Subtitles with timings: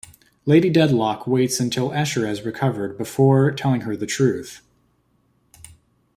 [0.47, 4.63] Lady Dedlock waits until Esther has recovered before telling her the truth.